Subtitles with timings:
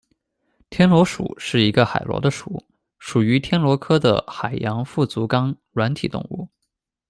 [0.71, 2.65] 天螺属是一个海螺的属，
[2.97, 6.49] 属于天螺科的海洋腹足纲软体动物。